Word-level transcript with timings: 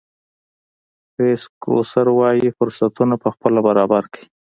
کرېس 1.13 1.43
ګروسر 1.63 2.07
وایي 2.19 2.47
فرصتونه 2.57 3.15
پخپله 3.23 3.59
برابر 3.67 4.03
کړئ. 4.13 4.23